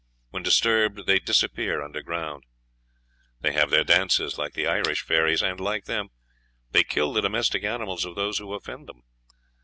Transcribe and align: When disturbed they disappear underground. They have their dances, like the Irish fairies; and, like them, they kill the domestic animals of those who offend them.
When 0.31 0.41
disturbed 0.41 1.05
they 1.05 1.19
disappear 1.19 1.83
underground. 1.83 2.45
They 3.41 3.53
have 3.53 3.69
their 3.69 3.83
dances, 3.83 4.35
like 4.35 4.53
the 4.53 4.65
Irish 4.65 5.03
fairies; 5.03 5.43
and, 5.43 5.59
like 5.59 5.85
them, 5.85 6.09
they 6.71 6.81
kill 6.83 7.13
the 7.13 7.21
domestic 7.21 7.63
animals 7.63 8.03
of 8.03 8.15
those 8.15 8.39
who 8.39 8.51
offend 8.55 8.87
them. 8.87 9.03